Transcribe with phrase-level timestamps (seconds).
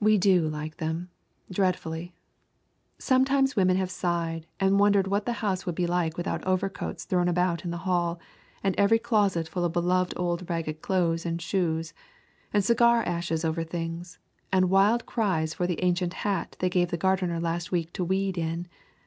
[0.00, 1.08] We do like them,
[1.50, 2.12] dreadfully.
[2.98, 7.26] Sometimes women have sighed and wondered what the house would be like without overcoats thrown
[7.26, 8.20] about in the hall,
[8.62, 11.94] and every closet full of beloved old ragged clothes and shoes,
[12.52, 14.18] and cigar ashes over things,
[14.52, 18.36] and wild cries for the ancient hat they gave the gardener last week to weed
[18.36, 18.66] in.